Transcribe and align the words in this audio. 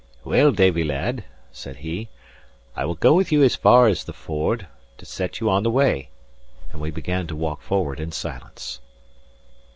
"Well, 0.23 0.51
Davie, 0.51 0.83
lad," 0.83 1.25
said 1.51 1.75
he, 1.75 2.09
"I 2.75 2.85
will 2.85 2.95
go 2.95 3.13
with 3.13 3.31
you 3.31 3.43
as 3.43 3.55
far 3.55 3.87
as 3.87 4.03
the 4.03 4.13
ford, 4.13 4.65
to 4.97 5.05
set 5.05 5.39
you 5.39 5.47
on 5.47 5.61
the 5.61 5.69
way." 5.69 6.09
And 6.71 6.81
we 6.81 6.89
began 6.89 7.27
to 7.27 7.35
walk 7.35 7.61
forward 7.61 7.99
in 7.99 8.11
silence. 8.11 8.79